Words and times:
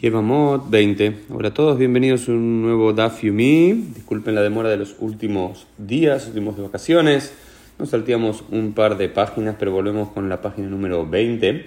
Yevamot 0.00 0.70
20. 0.70 1.24
Hola 1.30 1.48
a 1.48 1.54
todos, 1.54 1.76
bienvenidos 1.76 2.28
a 2.28 2.30
un 2.30 2.62
nuevo 2.62 2.92
Daf. 2.92 3.20
Disculpen 3.20 4.36
la 4.36 4.42
demora 4.42 4.68
de 4.68 4.76
los 4.76 4.94
últimos 5.00 5.66
días, 5.76 6.28
últimos 6.28 6.56
de 6.56 6.62
vacaciones. 6.62 7.34
Nos 7.80 7.90
salteamos 7.90 8.44
un 8.52 8.74
par 8.74 8.96
de 8.96 9.08
páginas, 9.08 9.56
pero 9.58 9.72
volvemos 9.72 10.10
con 10.10 10.28
la 10.28 10.40
página 10.40 10.68
número 10.68 11.04
20. 11.04 11.66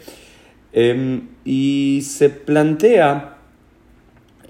Em, 0.71 1.27
y 1.43 2.03
se 2.03 2.29
plantea 2.29 3.35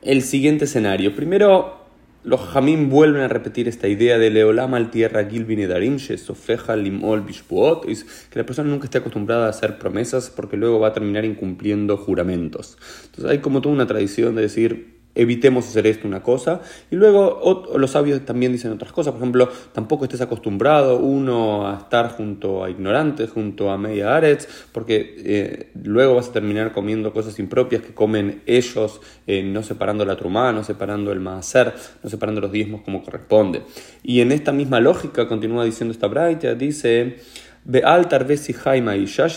el 0.03 0.21
siguiente 0.21 0.65
escenario. 0.65 1.15
Primero, 1.15 1.80
los 2.23 2.41
jamín 2.41 2.89
vuelven 2.89 3.23
a 3.23 3.27
repetir 3.27 3.67
esta 3.67 3.87
idea 3.87 4.17
de 4.17 4.29
Leolama 4.29 4.77
al 4.77 4.91
tierra 4.91 5.25
Gilvin 5.25 5.67
Darim, 5.67 5.97
Sofeja 5.99 6.75
Limol 6.75 7.21
Bishpuot, 7.21 7.85
que 7.85 8.39
la 8.39 8.45
persona 8.45 8.69
nunca 8.69 8.85
esté 8.85 8.99
acostumbrada 8.99 9.47
a 9.47 9.49
hacer 9.49 9.79
promesas 9.79 10.29
porque 10.29 10.57
luego 10.57 10.79
va 10.79 10.89
a 10.89 10.93
terminar 10.93 11.25
incumpliendo 11.25 11.97
juramentos. 11.97 12.77
Entonces 13.05 13.25
hay 13.25 13.39
como 13.39 13.61
toda 13.61 13.73
una 13.73 13.87
tradición 13.87 14.35
de 14.35 14.43
decir, 14.43 15.00
evitemos 15.15 15.67
hacer 15.67 15.87
esto 15.87 16.07
una 16.07 16.23
cosa. 16.23 16.61
Y 16.89 16.95
luego 16.95 17.69
los 17.75 17.91
sabios 17.91 18.23
también 18.25 18.51
dicen 18.51 18.71
otras 18.71 18.91
cosas. 18.91 19.13
Por 19.13 19.21
ejemplo, 19.21 19.49
tampoco 19.73 20.05
estés 20.05 20.21
acostumbrado 20.21 20.97
uno 20.99 21.67
a 21.67 21.77
estar 21.77 22.09
junto 22.11 22.63
a 22.63 22.69
ignorantes, 22.69 23.29
junto 23.29 23.71
a 23.71 23.77
media 23.77 24.15
arets, 24.15 24.47
porque 24.71 25.15
eh, 25.17 25.71
luego 25.83 26.15
vas 26.15 26.29
a 26.29 26.33
terminar 26.33 26.71
comiendo 26.71 27.13
cosas 27.13 27.37
impropias 27.39 27.81
que 27.81 27.93
comen 27.93 28.41
ellos, 28.45 29.01
eh, 29.27 29.43
no 29.43 29.63
separando 29.63 30.05
la 30.05 30.15
trumá, 30.15 30.51
no 30.51 30.63
separando 30.63 31.11
el 31.11 31.19
maaser, 31.19 31.73
no 32.03 32.09
separando 32.09 32.41
los 32.41 32.51
diezmos 32.51 32.81
como 32.81 33.03
corresponde. 33.03 33.63
Y 34.03 34.21
en 34.21 34.31
esta 34.31 34.51
misma 34.51 34.79
lógica, 34.79 35.27
continúa 35.27 35.65
diciendo 35.65 35.91
esta 35.91 36.07
braita, 36.07 36.55
dice... 36.55 37.17
Beal 37.63 38.09
tarvesi 38.09 38.53
jaima 38.53 38.95
y 38.95 39.05
ya 39.05 39.27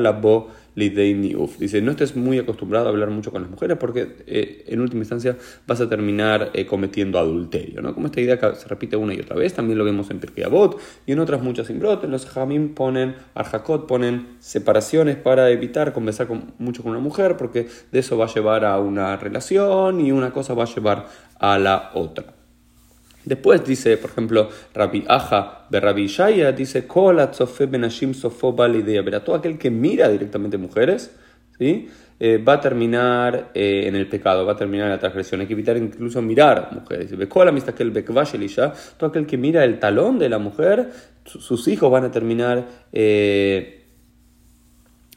la 0.00 0.10
bo 0.10 0.48
Dice, 0.78 1.82
no 1.82 1.90
estés 1.90 2.16
muy 2.16 2.38
acostumbrado 2.38 2.86
a 2.86 2.90
hablar 2.90 3.10
mucho 3.10 3.32
con 3.32 3.42
las 3.42 3.50
mujeres 3.50 3.76
porque 3.78 4.16
eh, 4.26 4.64
en 4.68 4.80
última 4.80 5.00
instancia 5.00 5.36
vas 5.66 5.80
a 5.80 5.88
terminar 5.88 6.50
eh, 6.54 6.66
cometiendo 6.66 7.18
adulterio. 7.18 7.82
¿no? 7.82 7.94
Como 7.94 8.06
esta 8.06 8.20
idea 8.20 8.38
que 8.38 8.54
se 8.54 8.68
repite 8.68 8.96
una 8.96 9.14
y 9.14 9.20
otra 9.20 9.36
vez, 9.36 9.54
también 9.54 9.78
lo 9.78 9.84
vemos 9.84 10.10
en 10.10 10.20
Pirkei 10.20 10.44
Avot 10.44 10.80
y 11.06 11.12
en 11.12 11.18
otras 11.18 11.42
muchas 11.42 11.68
imbrotes. 11.70 12.08
Los 12.08 12.26
jamim 12.26 12.74
ponen, 12.74 13.16
arjakot 13.34 13.86
ponen 13.86 14.36
separaciones 14.38 15.16
para 15.16 15.50
evitar 15.50 15.92
conversar 15.92 16.28
mucho 16.58 16.82
con 16.82 16.92
una 16.92 17.00
mujer 17.00 17.36
porque 17.36 17.66
de 17.90 17.98
eso 17.98 18.16
va 18.16 18.26
a 18.26 18.34
llevar 18.34 18.64
a 18.64 18.78
una 18.78 19.16
relación 19.16 20.00
y 20.00 20.12
una 20.12 20.30
cosa 20.32 20.54
va 20.54 20.64
a 20.64 20.66
llevar 20.66 21.06
a 21.38 21.58
la 21.58 21.90
otra. 21.94 22.37
Después 23.28 23.62
dice, 23.62 23.98
por 23.98 24.10
ejemplo, 24.10 24.48
Rabbi 24.72 25.04
Aja 25.06 25.66
de 25.68 25.80
Rabbi 25.80 26.06
Shaya, 26.06 26.50
dice, 26.52 26.86
benashim 27.70 28.14
todo 28.14 29.36
aquel 29.36 29.58
que 29.58 29.70
mira 29.70 30.08
directamente 30.08 30.56
mujeres, 30.56 31.14
¿sí? 31.58 31.90
Eh, 32.18 32.38
va 32.38 32.54
a 32.54 32.60
terminar 32.60 33.50
eh, 33.54 33.84
en 33.86 33.94
el 33.94 34.08
pecado, 34.08 34.46
va 34.46 34.54
a 34.54 34.56
terminar 34.56 34.86
en 34.86 34.92
la 34.92 34.98
transgresión. 34.98 35.42
Hay 35.42 35.46
que 35.46 35.52
evitar 35.52 35.76
incluso 35.76 36.22
mirar 36.22 36.70
mujeres. 36.72 37.10
Todo 38.96 39.08
aquel 39.10 39.26
que 39.26 39.36
mira 39.36 39.62
el 39.62 39.78
talón 39.78 40.18
de 40.18 40.28
la 40.30 40.38
mujer, 40.38 40.90
sus 41.26 41.68
hijos 41.68 41.90
van 41.90 42.04
a 42.04 42.10
terminar 42.10 42.66
eh, 42.92 43.84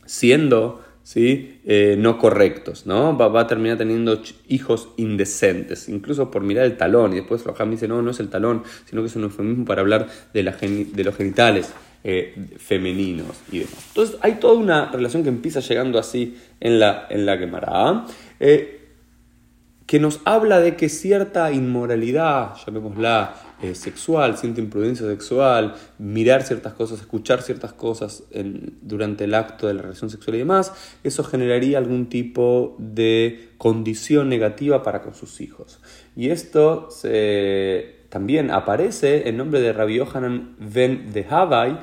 siendo 0.05 0.81
¿sí? 1.03 1.59
Eh, 1.65 1.95
no 1.97 2.17
correctos, 2.17 2.85
¿no? 2.85 3.17
Va, 3.17 3.41
a 3.41 3.47
terminar 3.47 3.77
teniendo 3.77 4.21
hijos 4.47 4.89
indecentes, 4.97 5.89
incluso 5.89 6.31
por 6.31 6.43
mirar 6.43 6.65
el 6.65 6.77
talón, 6.77 7.13
y 7.13 7.17
después 7.17 7.43
Roham 7.43 7.71
dice, 7.71 7.87
no, 7.87 8.01
no 8.01 8.11
es 8.11 8.19
el 8.19 8.29
talón, 8.29 8.63
sino 8.85 9.01
que 9.01 9.07
es 9.07 9.15
un 9.15 9.23
eufemismo 9.23 9.65
para 9.65 9.81
hablar 9.81 10.07
de, 10.33 10.43
la 10.43 10.51
de 10.51 11.03
los 11.03 11.15
genitales 11.15 11.73
eh, 12.03 12.33
femeninos 12.57 13.41
y 13.51 13.59
demás. 13.59 13.85
Entonces 13.89 14.17
hay 14.21 14.33
toda 14.35 14.55
una 14.55 14.91
relación 14.91 15.23
que 15.23 15.29
empieza 15.29 15.59
llegando 15.59 15.99
así 15.99 16.35
en 16.59 16.79
la, 16.79 17.07
en 17.09 17.25
la 17.25 18.05
eh, 18.39 18.80
que 19.91 19.99
nos 19.99 20.21
habla 20.23 20.61
de 20.61 20.77
que 20.77 20.87
cierta 20.87 21.51
inmoralidad, 21.51 22.55
llamémosla 22.65 23.35
eh, 23.61 23.75
sexual, 23.75 24.37
cierta 24.37 24.61
imprudencia 24.61 25.05
sexual, 25.05 25.75
mirar 25.97 26.43
ciertas 26.43 26.71
cosas, 26.71 27.01
escuchar 27.01 27.41
ciertas 27.41 27.73
cosas 27.73 28.23
durante 28.81 29.25
el 29.25 29.33
acto 29.33 29.67
de 29.67 29.73
la 29.73 29.81
relación 29.81 30.09
sexual 30.09 30.35
y 30.37 30.39
demás, 30.39 30.71
eso 31.03 31.25
generaría 31.25 31.77
algún 31.77 32.07
tipo 32.07 32.77
de 32.79 33.49
condición 33.57 34.29
negativa 34.29 34.81
para 34.81 35.01
con 35.01 35.13
sus 35.13 35.41
hijos. 35.41 35.81
Y 36.15 36.29
esto 36.29 36.87
también 38.07 38.49
aparece 38.49 39.27
en 39.27 39.35
nombre 39.35 39.59
de 39.59 39.73
Rabbi 39.73 39.95
Yohanan 39.95 40.55
Ben 40.57 41.11
de 41.11 41.25
Havai, 41.29 41.79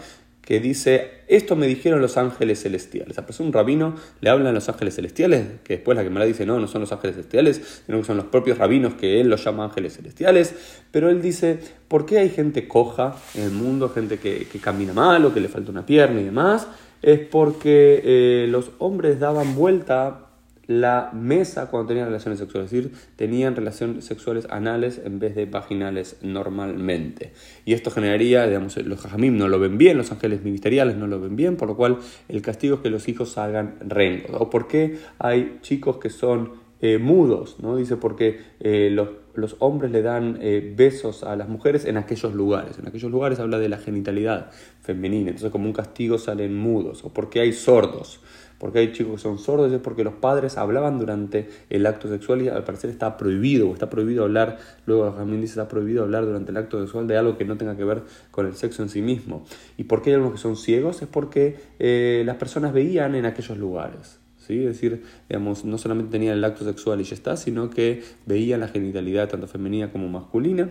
que 0.49 0.61
dice, 0.61 1.11
esto 1.29 1.57
me 1.57 1.67
dijeron 1.67 2.01
los 2.01 2.17
ángeles 2.17 2.63
celestiales. 2.63 3.19
A 3.19 3.27
un 3.41 3.53
rabino 3.53 3.97
le 4.23 4.31
hablan 4.31 4.55
los 4.55 4.67
ángeles 4.71 4.95
celestiales, 4.95 5.47
que 5.63 5.75
después 5.75 5.95
la 5.95 6.03
que 6.03 6.09
la 6.09 6.25
dice, 6.25 6.47
no, 6.47 6.59
no 6.59 6.67
son 6.67 6.81
los 6.81 6.91
ángeles 6.91 7.17
celestiales, 7.17 7.83
sino 7.85 7.99
que 7.99 8.05
son 8.05 8.17
los 8.17 8.25
propios 8.25 8.57
rabinos 8.57 8.95
que 8.95 9.21
él 9.21 9.29
los 9.29 9.45
llama 9.45 9.65
ángeles 9.65 9.97
celestiales. 9.97 10.55
Pero 10.91 11.11
él 11.11 11.21
dice, 11.21 11.59
¿por 11.87 12.07
qué 12.07 12.21
hay 12.21 12.31
gente 12.31 12.67
coja 12.67 13.15
en 13.35 13.43
el 13.43 13.51
mundo, 13.51 13.91
gente 13.91 14.17
que, 14.17 14.47
camina 14.59 14.95
mal 14.95 15.23
o 15.27 15.35
que 15.35 15.41
le 15.41 15.49
falta 15.49 15.71
una 15.71 15.85
pierna 15.85 16.23
y 16.23 16.25
demás? 16.25 16.67
Es 17.03 17.19
porque 17.19 18.01
eh, 18.03 18.47
los 18.49 18.71
hombres 18.79 19.21
daban 19.21 19.55
vuelta 19.55 20.28
la 20.69 21.11
mesa 21.15 21.71
cuando 21.71 21.89
tenían 21.89 22.07
relaciones 22.07 22.39
sexuales, 22.39 22.71
es 22.71 22.85
decir, 22.85 22.99
tenían 23.17 23.57
relaciones 23.57 24.05
sexuales 24.05 24.47
anales 24.51 25.01
en 25.03 25.19
vez 25.19 25.35
de 25.35 25.47
vaginales 25.47 26.19
normalmente. 26.21 27.33
Y 27.65 27.73
esto 27.73 27.91
generaría, 27.91 28.47
digamos, 28.47 28.77
los 28.77 29.01
jajamim 29.01 29.37
no 29.37 29.49
lo 29.49 29.59
ven 29.59 29.79
bien, 29.79 29.97
los 29.97 30.13
ángeles 30.13 30.45
ministeriales 30.45 30.97
no 30.97 31.07
lo 31.07 31.21
ven 31.21 31.37
bien, 31.37 31.57
por 31.57 31.69
lo 31.69 31.77
cual 31.77 31.99
el 32.29 32.43
castigo 32.43 32.77
es 32.77 32.81
que 32.83 32.91
los 32.91 33.09
hijos 33.09 33.31
salgan 33.33 33.77
rengos. 33.81 34.31
¿O 34.35 34.51
por 34.51 34.69
qué 34.69 34.99
hay 35.19 35.59
chicos 35.63 35.97
que 35.97 36.11
son 36.11 36.53
eh, 36.83 36.99
mudos? 36.99 37.57
¿no? 37.61 37.75
Dice 37.77 37.97
porque 37.97 38.39
eh, 38.61 38.91
los, 38.93 39.09
los, 39.39 39.57
hombres 39.61 39.91
le 39.91 40.03
dan 40.03 40.39
eh, 40.41 40.73
besos 40.77 41.23
a 41.25 41.37
las 41.37 41.49
mujeres 41.49 41.85
en 41.85 41.97
aquellos 41.97 42.35
lugares. 42.35 42.79
En 42.79 42.89
aquellos 42.89 43.11
lugares 43.11 43.41
habla 43.41 43.59
de 43.59 43.69
la 43.69 43.79
genitalidad 43.79 44.51
femenina, 44.81 45.31
entonces 45.31 45.51
como 45.51 45.67
un 45.67 45.73
castigo 45.73 46.19
salen 46.19 46.57
mudos. 46.57 47.05
¿O 47.05 47.13
por 47.13 47.31
qué 47.31 47.41
hay 47.41 47.53
sordos? 47.53 48.21
porque 48.59 48.81
hay 48.81 48.93
chicos 48.93 49.15
que 49.15 49.19
son 49.19 49.39
sordos, 49.39 49.73
es 49.73 49.81
porque 49.81 50.05
los 50.05 50.15
padres 50.15 50.59
hablaban 50.59 50.99
durante 50.99 51.49
el 51.71 51.87
acto 51.87 52.09
sexual 52.09 52.43
y 52.43 52.49
al 52.49 52.65
parecer 52.65 52.91
está 52.91 53.17
prohibido, 53.17 53.71
o 53.71 53.73
está 53.73 53.89
prohibido 53.89 54.25
hablar, 54.25 54.59
luego 54.87 55.11
también 55.13 55.41
dice 55.41 55.53
está 55.53 55.69
prohibido 55.69 56.03
hablar 56.03 56.27
durante 56.27 56.51
el 56.51 56.57
acto 56.57 56.81
sexual 56.81 57.07
de 57.07 57.17
algo 57.17 57.39
que 57.39 57.45
no 57.45 57.57
tenga 57.57 57.77
que 57.77 57.85
ver 57.85 58.03
con 58.31 58.47
el 58.47 58.55
sexo 58.55 58.83
en 58.83 58.89
sí 58.89 59.01
mismo. 59.01 59.45
¿Y 59.77 59.85
por 59.85 60.03
qué 60.03 60.11
hay 60.11 60.15
algunos 60.15 60.35
que 60.35 60.43
son 60.43 60.57
ciegos? 60.57 61.01
Es 61.03 61.09
porque 61.09 61.57
eh, 61.79 62.23
las 62.27 62.37
personas 62.37 62.73
veían 62.73 63.15
en 63.15 63.27
aquellos 63.27 63.57
lugares. 63.59 64.19
¿Sí? 64.49 64.65
Es 64.65 64.73
decir, 64.73 65.05
digamos, 65.29 65.65
no 65.65 65.79
solamente 65.79 66.11
tenían 66.11 66.39
el 66.39 66.45
acto 66.45 66.65
sexual 66.65 67.01
y 67.01 67.05
ya 67.05 67.15
está, 67.15 67.37
sino 67.37 67.71
que 67.71 68.03
veían 68.27 68.61
la 68.61 68.69
genitalidad 68.69 69.29
tanto 69.29 69.47
femenina 69.47 69.93
como 69.93 70.09
masculina 70.09 70.71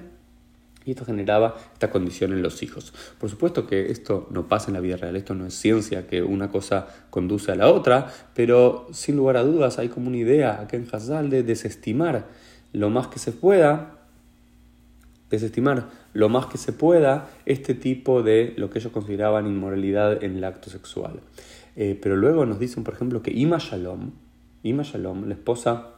y 0.87 0.91
esto 0.91 1.03
generaba 1.03 1.57
esta 1.73 1.91
condición 1.91 2.31
en 2.31 2.41
los 2.41 2.63
hijos. 2.63 2.93
Por 3.19 3.29
supuesto 3.29 3.67
que 3.67 3.91
esto 3.91 4.25
no 4.31 4.47
pasa 4.47 4.69
en 4.69 4.75
la 4.75 4.79
vida 4.79 4.95
real, 4.95 5.17
esto 5.17 5.35
no 5.35 5.45
es 5.45 5.53
ciencia, 5.53 6.07
que 6.07 6.23
una 6.23 6.49
cosa 6.49 6.87
conduce 7.09 7.51
a 7.51 7.55
la 7.55 7.69
otra, 7.69 8.11
pero 8.33 8.87
sin 8.93 9.17
lugar 9.17 9.35
a 9.35 9.43
dudas 9.43 9.79
hay 9.79 9.89
como 9.89 10.07
una 10.07 10.17
idea 10.17 10.61
aquí 10.61 10.77
en 10.77 10.87
Hazal 10.89 11.29
de 11.29 11.43
desestimar 11.43 12.27
lo 12.71 12.89
más 12.89 13.07
que 13.07 13.19
se 13.19 13.33
pueda, 13.33 13.97
desestimar 15.29 15.89
lo 16.13 16.29
más 16.29 16.45
que 16.45 16.57
se 16.57 16.71
pueda 16.71 17.29
este 17.45 17.73
tipo 17.73 18.23
de 18.23 18.53
lo 18.55 18.69
que 18.69 18.79
ellos 18.79 18.93
consideraban 18.93 19.45
inmoralidad 19.45 20.23
en 20.23 20.37
el 20.37 20.43
acto 20.45 20.69
sexual. 20.69 21.19
Eh, 21.77 21.97
pero 22.01 22.15
luego 22.17 22.45
nos 22.45 22.59
dicen, 22.59 22.83
por 22.83 22.95
ejemplo, 22.95 23.21
que 23.21 23.31
Ima 23.31 23.59
Shalom, 23.59 24.11
Ima 24.63 24.81
Shalom, 24.81 25.27
la 25.27 25.35
esposa 25.35 25.91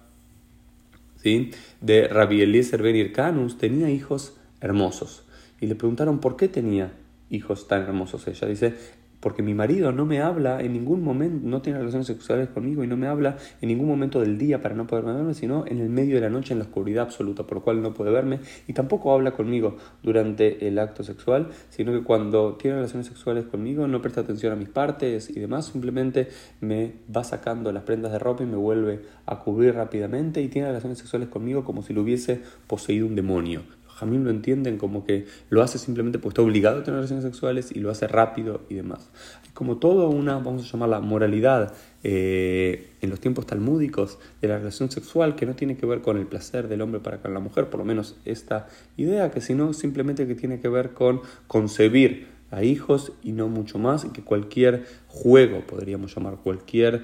¿sí? 1.15 1.51
de 1.79 2.09
Rabbi 2.09 2.41
Eliezer 2.41 2.83
Ben 2.83 2.97
Irkanus, 2.97 3.57
tenía 3.57 3.89
hijos 3.89 4.35
hermosos. 4.59 5.23
Y 5.61 5.67
le 5.67 5.75
preguntaron 5.75 6.19
por 6.19 6.35
qué 6.35 6.49
tenía 6.49 6.91
hijos 7.29 7.69
tan 7.69 7.83
hermosos. 7.83 8.27
Ella 8.27 8.47
dice, 8.47 8.75
porque 9.19 9.43
mi 9.43 9.53
marido 9.53 9.91
no 9.91 10.05
me 10.05 10.21
habla 10.21 10.61
en 10.61 10.73
ningún 10.73 11.03
momento, 11.03 11.47
no 11.47 11.61
tiene 11.61 11.79
relaciones 11.79 12.07
sexuales 12.07 12.49
conmigo 12.49 12.83
y 12.83 12.87
no 12.87 12.97
me 12.97 13.07
habla 13.07 13.37
en 13.61 13.69
ningún 13.69 13.87
momento 13.87 14.19
del 14.19 14.37
día 14.37 14.61
para 14.61 14.75
no 14.75 14.87
poderme 14.87 15.13
verme, 15.13 15.33
sino 15.33 15.65
en 15.67 15.79
el 15.79 15.89
medio 15.89 16.15
de 16.15 16.21
la 16.21 16.29
noche 16.29 16.53
en 16.53 16.59
la 16.59 16.65
oscuridad 16.65 17.03
absoluta, 17.03 17.43
por 17.43 17.57
lo 17.57 17.63
cual 17.63 17.81
no 17.81 17.93
puede 17.93 18.11
verme 18.11 18.39
y 18.67 18.73
tampoco 18.73 19.13
habla 19.13 19.31
conmigo 19.31 19.77
durante 20.03 20.67
el 20.67 20.79
acto 20.79 21.03
sexual, 21.03 21.49
sino 21.69 21.91
que 21.91 22.03
cuando 22.03 22.55
tiene 22.55 22.77
relaciones 22.77 23.07
sexuales 23.07 23.45
conmigo 23.45 23.87
no 23.87 24.01
presta 24.01 24.21
atención 24.21 24.53
a 24.53 24.55
mis 24.55 24.69
partes 24.69 25.29
y 25.29 25.39
demás, 25.39 25.65
simplemente 25.65 26.29
me 26.61 26.93
va 27.15 27.23
sacando 27.23 27.71
las 27.71 27.83
prendas 27.83 28.11
de 28.11 28.19
ropa 28.19 28.43
y 28.43 28.47
me 28.47 28.57
vuelve 28.57 29.01
a 29.25 29.39
cubrir 29.39 29.75
rápidamente 29.75 30.41
y 30.41 30.47
tiene 30.47 30.67
relaciones 30.67 30.97
sexuales 30.97 31.29
conmigo 31.29 31.63
como 31.63 31.83
si 31.83 31.93
lo 31.93 32.01
hubiese 32.01 32.41
poseído 32.67 33.05
un 33.05 33.15
demonio 33.15 33.78
jamín 33.99 34.23
lo 34.23 34.29
entienden 34.29 34.77
como 34.77 35.05
que 35.05 35.25
lo 35.49 35.61
hace 35.61 35.77
simplemente 35.77 36.19
porque 36.19 36.33
está 36.33 36.41
obligado 36.41 36.79
a 36.79 36.83
tener 36.83 36.97
relaciones 36.97 37.25
sexuales 37.25 37.71
y 37.73 37.79
lo 37.79 37.91
hace 37.91 38.07
rápido 38.07 38.61
y 38.69 38.75
demás. 38.75 39.09
como 39.53 39.77
todo 39.77 40.09
una, 40.09 40.35
vamos 40.37 40.63
a 40.63 40.71
llamarla 40.71 41.01
moralidad 41.01 41.73
eh, 42.03 42.91
en 43.01 43.09
los 43.09 43.19
tiempos 43.19 43.45
talmúdicos 43.45 44.19
de 44.41 44.47
la 44.47 44.57
relación 44.57 44.89
sexual 44.89 45.35
que 45.35 45.45
no 45.45 45.55
tiene 45.55 45.75
que 45.75 45.85
ver 45.85 46.01
con 46.01 46.17
el 46.17 46.27
placer 46.27 46.69
del 46.69 46.81
hombre 46.81 47.01
para 47.01 47.21
con 47.21 47.33
la 47.33 47.41
mujer, 47.41 47.69
por 47.69 47.79
lo 47.79 47.85
menos 47.85 48.15
esta 48.23 48.67
idea, 48.95 49.31
que 49.31 49.41
sino 49.41 49.73
simplemente 49.73 50.25
que 50.27 50.35
tiene 50.35 50.61
que 50.61 50.69
ver 50.69 50.91
con 50.91 51.21
concebir 51.47 52.27
a 52.51 52.63
hijos 52.63 53.11
y 53.21 53.33
no 53.33 53.47
mucho 53.47 53.77
más, 53.79 54.05
y 54.05 54.09
que 54.09 54.23
cualquier 54.23 54.85
juego, 55.07 55.61
podríamos 55.67 56.15
llamar 56.15 56.37
cualquier 56.37 57.03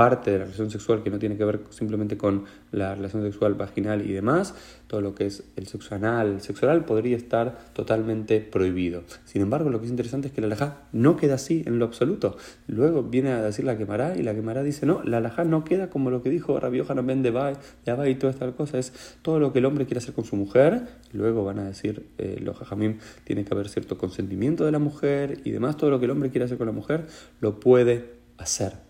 parte 0.00 0.30
de 0.30 0.38
la 0.38 0.44
relación 0.44 0.70
sexual 0.70 1.02
que 1.02 1.10
no 1.10 1.18
tiene 1.18 1.36
que 1.36 1.44
ver 1.44 1.60
simplemente 1.68 2.16
con 2.16 2.44
la 2.72 2.94
relación 2.94 3.22
sexual 3.22 3.52
vaginal 3.52 4.00
y 4.08 4.14
demás, 4.14 4.54
todo 4.86 5.02
lo 5.02 5.14
que 5.14 5.26
es 5.26 5.44
el 5.56 5.66
sexo 5.66 5.94
anal, 5.94 6.38
el 6.40 6.84
podría 6.84 7.18
estar 7.18 7.58
totalmente 7.74 8.40
prohibido. 8.40 9.02
Sin 9.26 9.42
embargo, 9.42 9.68
lo 9.68 9.78
que 9.78 9.84
es 9.84 9.90
interesante 9.90 10.28
es 10.28 10.32
que 10.32 10.40
la 10.40 10.46
alajá 10.46 10.84
no 10.92 11.18
queda 11.18 11.34
así 11.34 11.64
en 11.66 11.78
lo 11.78 11.84
absoluto. 11.84 12.38
Luego 12.66 13.02
viene 13.02 13.32
a 13.32 13.42
decir 13.42 13.66
la 13.66 13.76
quemará 13.76 14.16
y 14.16 14.22
la 14.22 14.34
quemará 14.34 14.62
dice, 14.62 14.86
no, 14.86 15.02
la 15.04 15.18
alajá 15.18 15.44
no 15.44 15.64
queda 15.64 15.90
como 15.90 16.08
lo 16.08 16.22
que 16.22 16.30
dijo 16.30 16.58
Rabbi 16.58 16.78
Yohanan 16.78 17.06
Ben 17.06 17.22
de 17.22 17.28
Abay 17.28 18.10
y 18.10 18.14
toda 18.14 18.32
esta 18.32 18.50
cosa, 18.52 18.78
es 18.78 19.18
todo 19.20 19.38
lo 19.38 19.52
que 19.52 19.58
el 19.58 19.66
hombre 19.66 19.84
quiere 19.84 19.98
hacer 19.98 20.14
con 20.14 20.24
su 20.24 20.34
mujer, 20.34 20.80
luego 21.12 21.44
van 21.44 21.58
a 21.58 21.64
decir 21.64 22.06
eh, 22.16 22.40
los 22.42 22.56
jajamim, 22.56 23.00
tiene 23.24 23.44
que 23.44 23.52
haber 23.52 23.68
cierto 23.68 23.98
consentimiento 23.98 24.64
de 24.64 24.72
la 24.72 24.78
mujer 24.78 25.42
y 25.44 25.50
demás, 25.50 25.76
todo 25.76 25.90
lo 25.90 25.98
que 25.98 26.06
el 26.06 26.10
hombre 26.10 26.30
quiere 26.30 26.46
hacer 26.46 26.56
con 26.56 26.68
la 26.68 26.72
mujer, 26.72 27.04
lo 27.42 27.60
puede 27.60 28.14
hacer. 28.38 28.89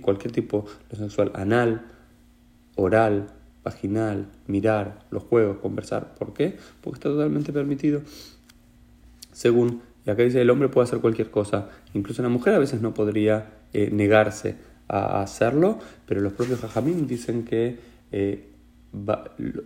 Cualquier 0.00 0.32
tipo 0.32 0.66
de 0.90 0.96
sexual, 0.96 1.32
anal, 1.34 1.86
oral, 2.76 3.28
vaginal, 3.64 4.26
mirar, 4.46 5.04
los 5.10 5.22
juegos, 5.22 5.58
conversar. 5.58 6.14
¿Por 6.14 6.32
qué? 6.32 6.56
Porque 6.80 6.98
está 6.98 7.08
totalmente 7.08 7.52
permitido. 7.52 8.02
Según, 9.32 9.82
y 10.06 10.10
acá 10.10 10.22
dice, 10.22 10.40
el 10.40 10.50
hombre 10.50 10.68
puede 10.68 10.84
hacer 10.84 11.00
cualquier 11.00 11.30
cosa. 11.30 11.68
Incluso 11.94 12.22
la 12.22 12.28
mujer 12.28 12.54
a 12.54 12.58
veces 12.58 12.80
no 12.80 12.94
podría 12.94 13.50
eh, 13.72 13.90
negarse 13.92 14.56
a 14.88 15.22
hacerlo, 15.22 15.78
pero 16.06 16.20
los 16.20 16.32
propios 16.32 16.60
jajamín 16.60 17.06
dicen 17.06 17.44
que 17.44 17.78
eh, 18.12 18.48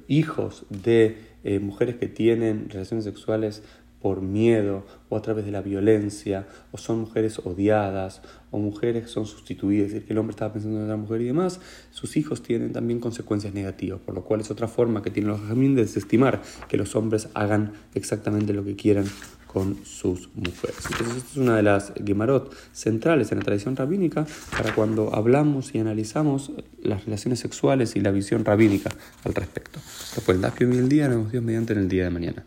hijos 0.06 0.66
de 0.68 1.18
eh, 1.44 1.58
mujeres 1.58 1.96
que 1.96 2.08
tienen 2.08 2.68
relaciones 2.68 3.04
sexuales 3.04 3.62
por 4.04 4.20
miedo 4.20 4.84
o 5.08 5.16
a 5.16 5.22
través 5.22 5.46
de 5.46 5.50
la 5.50 5.62
violencia, 5.62 6.46
o 6.72 6.76
son 6.76 7.00
mujeres 7.00 7.38
odiadas, 7.38 8.20
o 8.50 8.58
mujeres 8.58 9.04
que 9.04 9.08
son 9.08 9.24
sustituidas, 9.24 9.86
es 9.86 9.92
decir, 9.94 10.06
que 10.06 10.12
el 10.12 10.18
hombre 10.18 10.32
estaba 10.32 10.52
pensando 10.52 10.76
en 10.76 10.84
otra 10.84 10.98
mujer 10.98 11.22
y 11.22 11.24
demás, 11.24 11.58
sus 11.90 12.18
hijos 12.18 12.42
tienen 12.42 12.74
también 12.74 13.00
consecuencias 13.00 13.54
negativas, 13.54 14.00
por 14.00 14.14
lo 14.14 14.22
cual 14.22 14.42
es 14.42 14.50
otra 14.50 14.68
forma 14.68 15.02
que 15.02 15.10
tienen 15.10 15.30
los 15.30 15.40
jajamín 15.40 15.74
de 15.74 15.86
desestimar 15.86 16.42
que 16.68 16.76
los 16.76 16.94
hombres 16.96 17.30
hagan 17.32 17.72
exactamente 17.94 18.52
lo 18.52 18.62
que 18.62 18.76
quieran 18.76 19.06
con 19.46 19.78
sus 19.86 20.28
mujeres. 20.34 20.80
Entonces, 20.90 21.16
esta 21.16 21.30
es 21.30 21.36
una 21.38 21.56
de 21.56 21.62
las 21.62 21.94
Gemarot 22.04 22.54
centrales 22.72 23.32
en 23.32 23.38
la 23.38 23.44
tradición 23.44 23.74
rabínica 23.74 24.26
para 24.54 24.74
cuando 24.74 25.14
hablamos 25.14 25.74
y 25.74 25.78
analizamos 25.78 26.52
las 26.82 27.06
relaciones 27.06 27.38
sexuales 27.38 27.96
y 27.96 28.00
la 28.00 28.10
visión 28.10 28.44
rabínica 28.44 28.90
al 29.24 29.34
respecto. 29.34 29.80
Después, 30.14 30.36
el 30.36 30.42
Dafio 30.42 30.70
y 30.70 30.76
el 30.76 30.90
día, 30.90 31.08
nos 31.08 31.32
vemos 31.32 31.46
mediante 31.46 31.72
en 31.72 31.78
el 31.78 31.88
día 31.88 32.04
de 32.04 32.10
mañana. 32.10 32.44